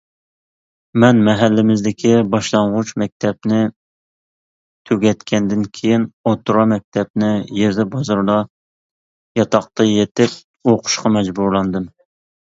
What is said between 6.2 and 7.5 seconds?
ئوتتۇرا مەكتەپنى